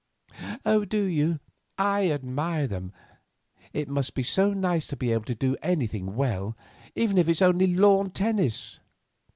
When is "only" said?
7.43-7.67